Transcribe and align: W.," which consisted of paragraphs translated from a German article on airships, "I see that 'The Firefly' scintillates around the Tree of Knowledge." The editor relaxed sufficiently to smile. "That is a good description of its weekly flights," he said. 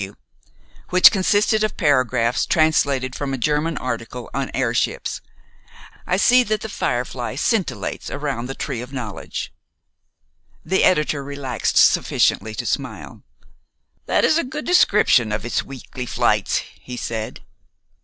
W.," 0.01 0.17
which 0.89 1.11
consisted 1.11 1.63
of 1.63 1.77
paragraphs 1.77 2.47
translated 2.47 3.15
from 3.15 3.35
a 3.35 3.37
German 3.37 3.77
article 3.77 4.31
on 4.33 4.49
airships, 4.55 5.21
"I 6.07 6.17
see 6.17 6.41
that 6.41 6.61
'The 6.61 6.69
Firefly' 6.69 7.35
scintillates 7.35 8.09
around 8.09 8.47
the 8.47 8.55
Tree 8.55 8.81
of 8.81 8.91
Knowledge." 8.91 9.53
The 10.65 10.83
editor 10.83 11.23
relaxed 11.23 11.77
sufficiently 11.77 12.55
to 12.55 12.65
smile. 12.65 13.21
"That 14.07 14.25
is 14.25 14.39
a 14.39 14.43
good 14.43 14.65
description 14.65 15.31
of 15.31 15.45
its 15.45 15.61
weekly 15.61 16.07
flights," 16.07 16.63
he 16.81 16.97
said. 16.97 17.41